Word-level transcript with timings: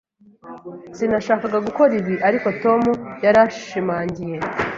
Sinashakaga 0.97 1.57
gukora 1.67 1.91
ibi, 1.99 2.15
ariko 2.27 2.47
Tom 2.63 2.81
yarashimangiye. 3.25 4.37